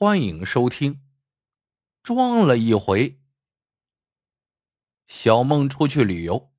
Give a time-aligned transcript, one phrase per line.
[0.00, 1.00] 欢迎收听。
[2.04, 3.18] 装了一回，
[5.08, 6.52] 小梦出去旅游，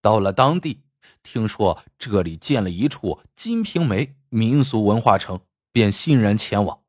[0.00, 0.84] 到了当地，
[1.20, 5.40] 听说这里建了一处《金瓶梅》民俗文化城，
[5.72, 6.84] 便欣然前往。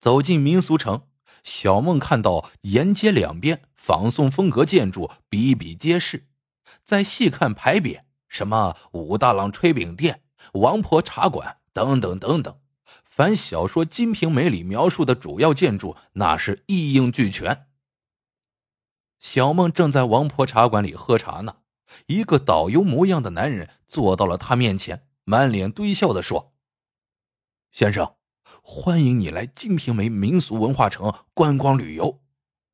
[0.00, 1.08] 走进民俗城，
[1.42, 6.28] 小梦看到沿街两边仿宋风格建筑比比皆是，
[6.84, 10.22] 再细看牌匾，什么武大郎炊饼店、
[10.52, 12.60] 王婆茶馆等等等等。
[13.10, 17.66] 凡小说《金瓶梅》里描述的主要建筑，那是一应俱全。
[19.18, 21.56] 小梦正在王婆茶馆里喝茶呢，
[22.06, 26.54] 一个导游模样的男人坐到了他面前，满脸堆笑的说
[27.72, 28.14] ：“先生，
[28.62, 32.22] 欢迎你来金瓶梅民俗文化城观光旅游。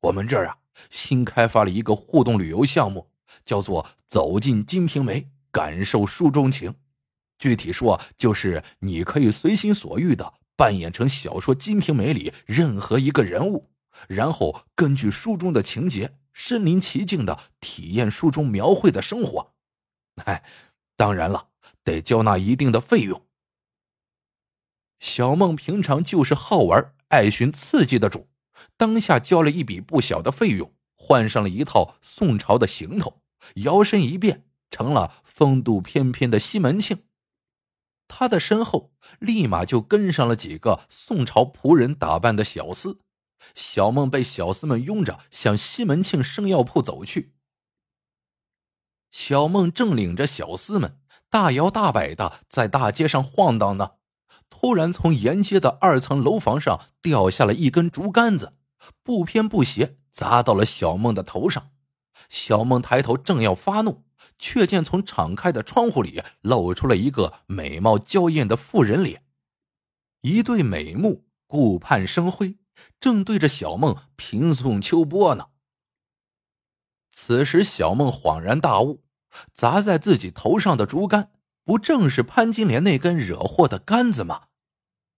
[0.01, 0.57] 我们这儿啊，
[0.91, 3.09] 新开发了一个互动旅游项目，
[3.43, 6.75] 叫做‘走进金瓶梅，感受书中情’。”
[7.37, 13.69] 具体说，就是你可以随心所欲的扮演成小说《金瓶梅》里任何一个人物，
[14.07, 19.53] 然后根据书中的情节，身临其境的体验书中描绘的生活。
[20.25, 20.43] 哎，
[20.95, 21.49] 当然了，
[21.83, 23.21] 得交纳一定的费用。
[24.99, 28.27] 小梦平常就是好玩、爱寻刺激的主，
[28.75, 33.21] 当下交了一笔不小的费用，换上了一套宋朝的行头，
[33.57, 36.97] 摇身一变成了风度翩翩的西门庆。
[38.07, 42.99] 他的身后立马就跟上了几个宋朝仆人打扮的小厮，
[43.53, 47.33] 小梦被小厮们拥着向西门庆生药铺走去。
[49.11, 53.91] 小梦正领着小厮们大摇大摆的在大街上晃荡呢，
[54.49, 58.53] 突然从沿街的二层楼房上掉下了一根竹竿子，
[59.03, 61.71] 不偏不斜砸到了小梦的头上。
[62.29, 64.06] 小梦抬头正要发怒。
[64.39, 69.23] 却见从敞开的窗户里露出了一个美貌娇艳的妇人脸，
[70.21, 72.57] 一对美目顾盼生辉，
[72.99, 75.47] 正对着小梦平送秋波呢。
[77.11, 79.03] 此时，小梦恍然大悟，
[79.51, 81.31] 砸在自己头上的竹竿，
[81.63, 84.43] 不正是潘金莲那根惹祸的杆子吗？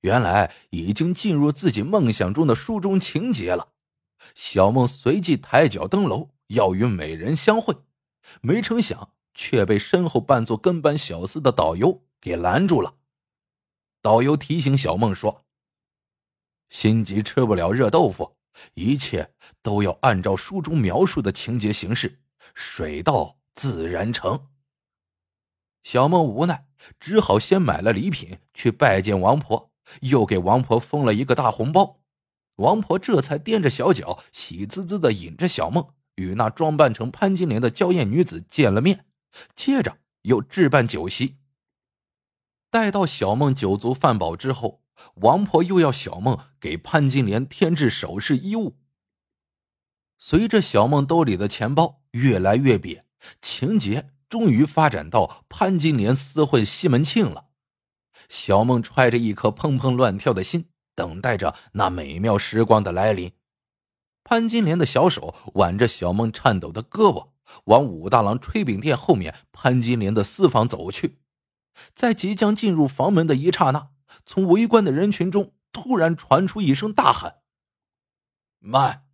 [0.02, 3.74] 原来已经进入自己梦想中的书中情节了。
[4.34, 7.76] 小梦随即抬脚登楼，要与美人相会。
[8.42, 12.96] 没成想，却被身后扮作跟班小厮的导游给拦住了。
[14.02, 15.46] 导游提醒小梦说
[16.70, 18.36] ：“心急吃不了热豆腐，
[18.74, 22.20] 一切都要按照书中描述的情节行事，
[22.54, 24.50] 水到自然成。”
[25.84, 26.66] 小梦无奈，
[27.00, 32.02] 只好先买了礼品去拜见王婆，又给王婆封了一个大红包。
[32.58, 35.94] 王婆这才踮着小脚，喜滋滋的引着小梦。
[36.16, 39.06] 与那装扮成潘金莲的娇艳女子见了面，
[39.56, 41.38] 接着又置办酒席。
[42.70, 44.84] 待到小梦酒足饭饱之后，
[45.16, 48.78] 王婆又要小梦给潘金莲添置首饰衣物。
[50.18, 53.04] 随着小梦兜里的钱包越来越瘪，
[53.42, 57.48] 情节终于发展到潘金莲私会西门庆了。
[58.28, 63.32] 小梦揣着一颗砰砰乱跳的心，等待着那美妙时光的来临。
[64.24, 67.30] 潘金莲的小手挽着小梦颤抖的胳膊，
[67.66, 71.20] 往武大郎炊饼店后面潘金莲的私房走去。
[71.94, 73.90] 在即将进入房门的一刹那，
[74.26, 77.38] 从围观的人群中突然传出一声大喊
[78.60, 79.06] ：“慢！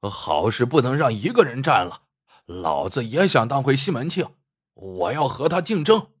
[0.00, 2.04] 好事不能让一个人占了，
[2.46, 4.34] 老子也想当回西门庆，
[4.74, 6.12] 我要和他竞争。”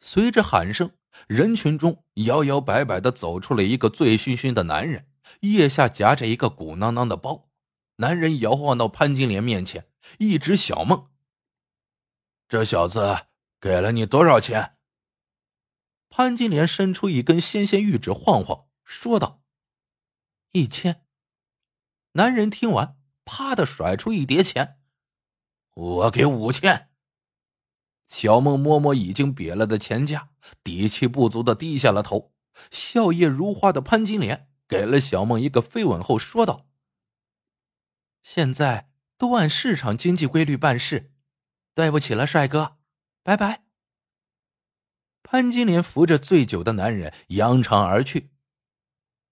[0.00, 0.92] 随着喊声，
[1.26, 5.08] 人群中摇摇摆摆的走出了一个醉醺醺的男人。
[5.40, 7.48] 腋下夹着一个鼓囊囊的包，
[7.96, 9.88] 男人摇晃到潘金莲面前，
[10.18, 11.10] 一指小梦
[12.48, 13.26] ：“这小子
[13.60, 14.76] 给了你多少钱？”
[16.10, 19.42] 潘金莲伸出一根纤纤玉指晃晃，说道
[20.52, 21.04] ：“一千。”
[22.12, 24.78] 男人听完，啪的甩出一叠钱
[25.74, 26.90] ：“我给五千。”
[28.06, 30.30] 小梦摸摸已经瘪了的钱夹，
[30.62, 32.32] 底气不足的低下了头。
[32.70, 34.48] 笑靥如花的潘金莲。
[34.66, 36.66] 给了小梦一个飞吻后，说道
[38.34, 41.12] ：“现在都按市场经济规律办事，
[41.72, 42.78] 对不起了，帅哥，
[43.22, 43.62] 拜拜。”
[45.22, 48.32] 潘金莲扶着醉酒的男人扬长而去，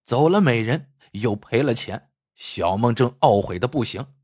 [0.04, 2.10] 走了美人，又赔了钱。
[2.37, 4.14] 小梦正懊悔的不行，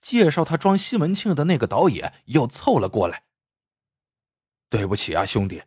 [0.00, 3.24] 介绍他装西门庆的那个导演又凑了过来
[4.70, 5.64] ：“对不起啊，兄弟，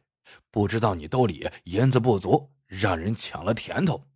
[0.50, 4.08] 不知道你兜里银子不足，让人抢了甜头。”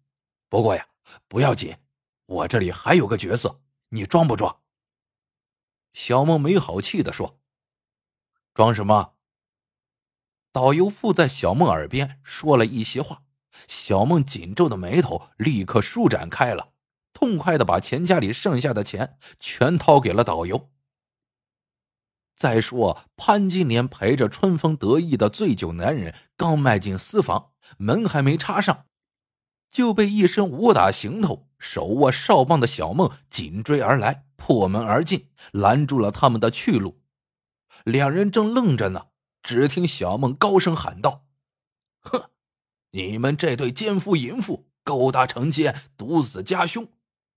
[0.47, 0.88] 不过呀，
[1.27, 1.75] 不要紧，
[2.27, 3.59] 我这里还有个角色，
[3.89, 4.60] 你装不装？
[5.94, 7.39] 小梦没好气的说
[8.54, 9.13] ：“装什么？”
[10.51, 13.24] 导游附在小梦耳边说了一席话，
[13.68, 16.74] 小梦紧皱的眉头立刻舒展开了，
[17.13, 20.69] 痛快的把钱夹里剩下的钱全掏给了导游。
[22.36, 28.86] 再说，潘金莲陪着春风得意的醉酒男人刚迈进私房，门还没插上，
[29.77, 37.00] 就被一身武打行头、手握哨棒的小梦紧追而来，破门而进，拦住了他们的去路。
[37.83, 39.09] 两人正愣着呢，
[39.44, 41.27] 只听小梦高声喊道
[42.01, 42.31] ：“哼，
[42.89, 46.91] 你们这对奸夫淫妇，勾搭成奸，毒死家兄，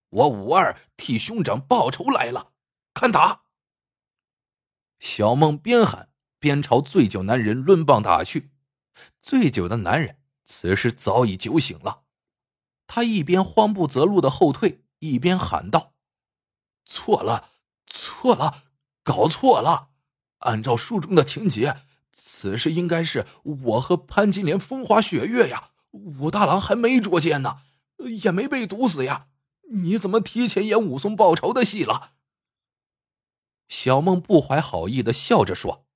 [0.08, 2.52] 我武二替兄长报仇来了，
[2.94, 3.42] 看打！”
[4.98, 6.08] 小梦边喊
[6.38, 8.52] 边朝醉酒男人抡棒打去。
[9.20, 12.04] 醉酒的男人此时早已酒醒了，
[12.92, 15.92] 他一边慌不择路的后退，一边喊道
[16.84, 17.50] ：“错了，
[17.86, 18.64] 错了，
[19.04, 19.90] 搞错了！
[20.38, 21.76] 按照书中的情节，
[22.10, 27.58] 此事应该是我和潘金莲风花雪月呀，武大郎还没捉奸呢，
[28.24, 29.28] 也没被毒死呀，
[29.70, 32.14] 你怎么提前演武松报仇的戏了？”
[33.70, 35.86] 小梦不怀好意的笑着说：“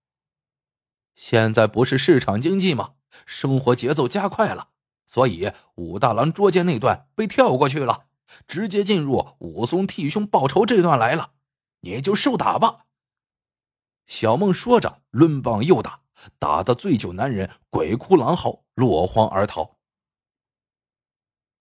[1.16, 2.94] 现在不是市场经济吗？
[3.26, 4.68] 生活节奏加快了，
[5.06, 8.06] 所以武大郎捉奸那段被跳过去了，
[8.46, 11.32] 直接进入武松替兄报仇这段来了。
[11.80, 12.86] 你就受打吧。”
[14.06, 16.00] 小梦说着，抡棒又打，
[16.38, 19.78] 打得醉酒男人鬼哭狼嚎，落荒而逃。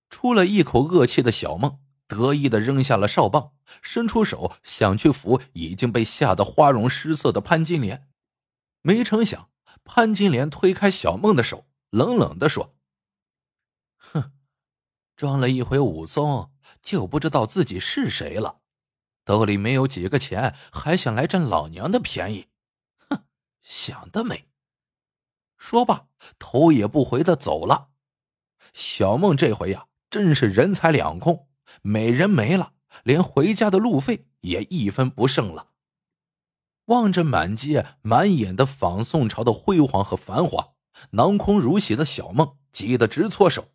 [0.10, 1.80] 出了一口恶气的小梦。
[2.06, 8.08] 得意的扔下了哨棒，伸出手想去扶已经被吓得花容失色的潘金莲，
[8.84, 9.50] 没成想
[9.84, 12.76] 潘金莲推开小梦的手，冷冷的说
[14.12, 14.32] ：“哼，
[15.16, 16.52] 装了一回武松，
[16.82, 18.60] 就不知道自己是谁了。
[19.24, 22.50] 兜里没有几个钱，还想来占老娘的便宜？
[23.10, 23.24] 哼，
[23.62, 24.50] 想得美！”
[25.58, 26.08] 说罢，
[26.38, 27.92] 头也不回的走了。
[28.74, 31.48] 小梦这回呀，真是人财两空。
[31.82, 32.74] 美人没了，
[33.04, 35.70] 连回家的路费也一分不剩了。
[36.88, 40.74] 望着满街满眼的仿宋朝的辉煌和繁华，
[41.12, 43.73] 囊空如洗的小梦急得直搓手。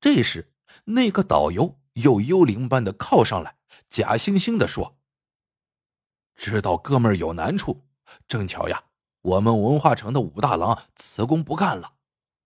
[0.00, 0.52] 这时，
[0.84, 3.56] 那个导游又幽灵般的靠上来，
[3.88, 4.98] 假惺惺的说
[6.36, 7.86] ：“知道哥们儿有难处，
[8.28, 8.84] 正巧呀，
[9.22, 11.94] 我们文化城的武大郎辞工不干了，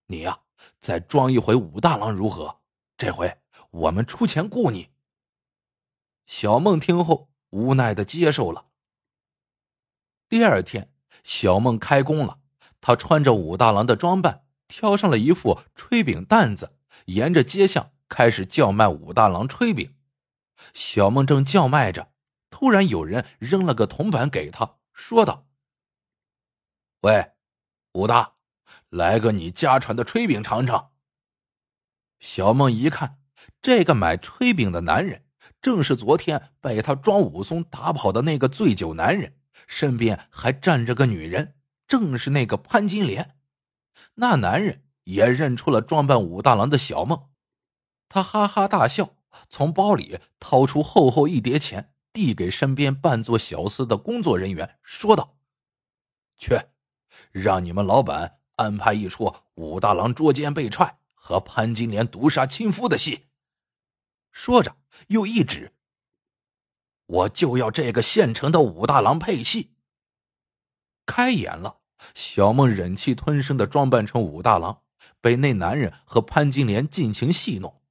[0.06, 0.40] 你呀，
[0.80, 2.60] 再装一回武大郎如何？
[2.96, 3.36] 这回。”
[3.72, 4.88] 我们出钱雇你。
[6.26, 8.66] 小梦听后无奈的接受了。
[10.28, 10.92] 第二天，
[11.22, 12.40] 小梦开工了，
[12.80, 19.94] 她穿着武大郎的装扮，挑上了一副炊饼担子，沿着街巷开始叫卖武大郎炊饼。
[20.72, 22.12] 小梦正叫卖着，
[22.50, 25.46] 突然有人扔了个铜板给他，说道
[27.02, 27.32] ：“喂，
[27.92, 28.34] 武大，
[28.88, 30.92] 来个你家传的炊饼尝尝。”
[32.20, 33.18] 小梦一看。
[33.62, 35.24] 这个买炊饼的男人，
[35.62, 41.56] 正是昨天被他装武松打跑的那个醉酒男人，身边还站着个女人，
[41.88, 43.38] 正是那个潘金莲。
[44.16, 47.28] 那男人也认出了装扮武大郎的小梦，
[48.08, 49.16] 他哈哈大笑，
[49.48, 55.36] 从包里掏出厚厚一叠钱，递给身边扮作小厮的工作人员，说道
[56.38, 56.58] ：“去，
[57.30, 63.26] 让你们老板安排一出武大郎捉奸被踹和潘金莲毒杀亲夫的戏。”
[64.32, 64.76] 说着，
[65.08, 65.72] 又一指
[67.06, 69.74] ：“我就要这个现成的武大郎配戏。”
[71.06, 71.78] 开演了。
[72.14, 74.80] 小梦忍气吞声的装扮成武大郎，
[75.20, 77.82] 被那男人和潘金莲尽情戏弄，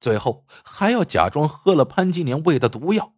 [0.00, 3.14] 最后还要假装喝了潘金莲喂的毒药。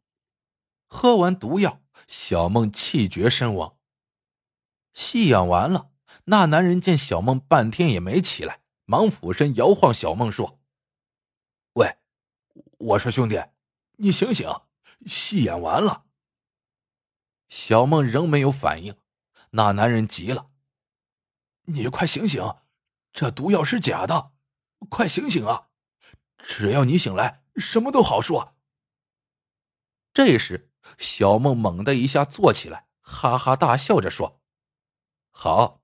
[0.87, 3.77] 喝完毒药，小梦气绝身亡。
[4.95, 5.91] 戏演完了，
[6.25, 10.59] 那男人见小梦半天也没起来，忙俯身摇晃小梦说。
[11.75, 11.99] 喂
[12.79, 13.43] 我说：“兄弟，
[13.99, 14.49] 你醒醒，
[15.07, 16.07] 戏演完了。”
[17.49, 18.97] 小梦仍没有反应，
[19.51, 20.51] 那男人急了
[21.67, 22.43] ：“你快醒醒，
[23.13, 24.33] 这毒药是假的，
[24.89, 25.69] 快醒醒啊！
[26.39, 28.57] 只要你醒来，什么都好说。”
[30.15, 34.41] 这时，小梦猛地一下坐起来，哈哈大笑着说
[35.31, 35.83] ：“好，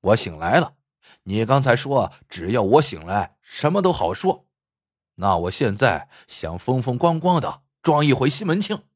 [0.00, 0.76] 我醒来了。
[1.24, 4.48] 你刚才说只要我醒来，什么都好说。”
[5.16, 8.86] 那我现在想风风光光的装一回西门庆。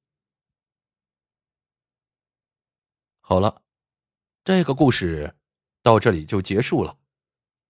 [3.20, 3.62] 好了，
[4.44, 5.36] 这个故事
[5.82, 6.98] 到这里就结束了。